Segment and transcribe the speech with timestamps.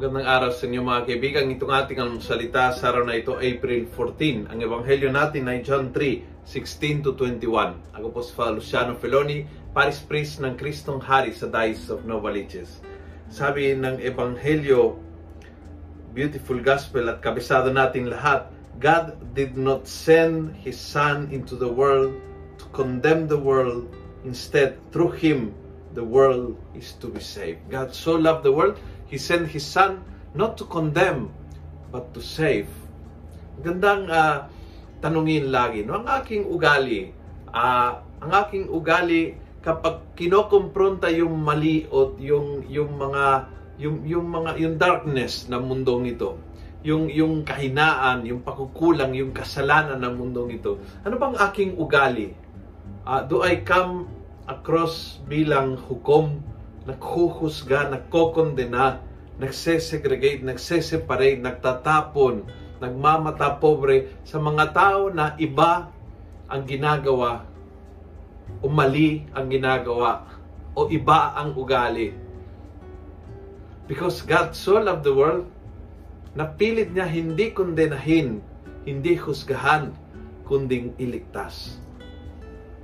[0.00, 1.52] Magandang araw sa inyo mga kaibigan.
[1.52, 4.48] Itong ating salita sa araw na ito, April 14.
[4.48, 7.76] Ang ebanghelyo natin ay John 3, 16 to 21.
[7.92, 9.44] Ako po si Luciano Feloni,
[9.76, 12.80] Paris Priest ng Kristong Hari sa Diocese of Novaliches.
[13.28, 14.96] Sabi ng ebanghelyo,
[16.16, 18.48] beautiful gospel at kabisado natin lahat,
[18.80, 22.16] God did not send His Son into the world
[22.56, 23.84] to condemn the world.
[24.24, 25.52] Instead, through Him,
[25.94, 27.66] the world is to be saved.
[27.70, 28.78] God so loved the world,
[29.10, 30.02] He sent His Son
[30.34, 31.34] not to condemn,
[31.90, 32.70] but to save.
[33.60, 34.46] Gandang uh,
[35.02, 36.00] tanungin lagi, no?
[36.00, 37.10] ang aking ugali,
[37.50, 44.50] uh, ang aking ugali kapag kinokompronta yung mali o yung, yung mga yung, yung mga
[44.60, 46.36] yung darkness ng mundong ito,
[46.84, 50.76] yung yung kahinaan, yung pakukulang, yung kasalanan ng mundong ito.
[51.04, 52.36] Ano bang aking ugali?
[53.08, 54.19] Uh, do I come
[54.50, 56.42] across bilang hukom
[56.88, 59.04] naghuhusga, nagkokondena,
[59.36, 62.44] nagsesegregate, nagseseparate, nagtatapon,
[62.80, 65.92] nagmamata pobre sa mga tao na iba
[66.48, 67.44] ang ginagawa
[68.64, 70.26] o mali ang ginagawa
[70.74, 72.16] o iba ang ugali.
[73.86, 75.46] Because God so loved the world,
[76.38, 78.38] napilit niya hindi kondenahin,
[78.86, 79.92] hindi husgahan,
[80.46, 81.78] kunding iligtas.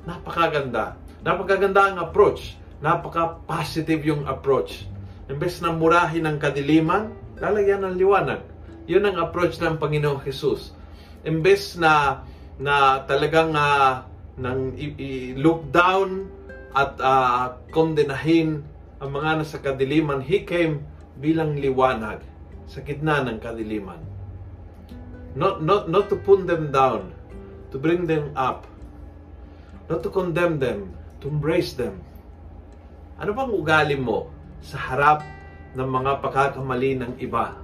[0.07, 0.99] Napakaganda.
[1.27, 4.85] Napakaganda ang approach Napaka-positive yung approach.
[5.33, 7.09] Imbes na murahin ang kadiliman,
[7.41, 8.45] lalagyan ng liwanag.
[8.85, 10.77] Yun ang approach ng Panginoong Jesus.
[11.25, 12.23] Imbes na
[12.61, 14.05] na talagang uh,
[14.37, 16.29] nang i-look down
[16.77, 18.61] at uh, kondenahin
[19.01, 20.85] ang mga nasa kadiliman, He came
[21.17, 22.21] bilang liwanag
[22.69, 24.01] sa gitna ng kadiliman.
[25.37, 27.13] Not, not, not to put them down,
[27.73, 28.69] to bring them up.
[29.89, 32.01] Not to condemn them, to embrace them.
[33.17, 34.29] Ano bang ugali mo
[34.61, 35.25] sa harap
[35.73, 37.57] ng mga pagkakamali ng iba?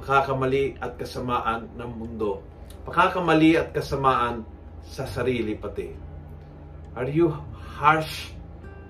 [0.00, 2.44] Pagkakamali at kasamaan ng mundo.
[2.84, 4.44] Pagkakamali at kasamaan
[4.84, 5.92] sa sarili pati.
[6.96, 7.32] Are you
[7.78, 8.32] harsh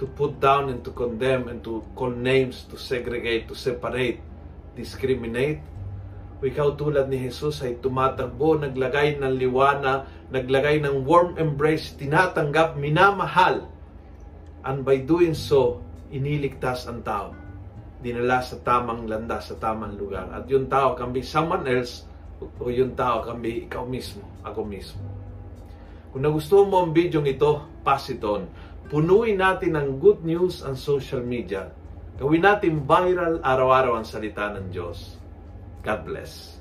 [0.00, 4.18] to put down and to condemn and to call names, to segregate, to separate,
[4.74, 5.60] discriminate?
[6.40, 12.80] O ikaw tulad ni Jesus ay tumatakbo, naglagay ng liwana, naglagay ng warm embrace, tinatanggap,
[12.80, 13.68] minamahal.
[14.66, 15.80] And by doing so,
[16.12, 17.32] iniligtas ang tao.
[18.00, 20.28] Dinala sa tamang landas, sa tamang lugar.
[20.32, 22.04] At yung tao can be someone else
[22.40, 25.04] o yung tao can be ikaw mismo, ako mismo.
[26.10, 28.50] Kung nagustuhan mo ang video ito, pass it on.
[28.90, 31.70] Punuin natin ng good news ang social media.
[32.18, 35.16] Gawin natin viral araw-araw ang salita ng Diyos.
[35.80, 36.59] God bless.